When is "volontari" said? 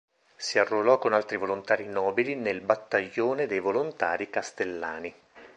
1.37-1.85, 3.59-4.31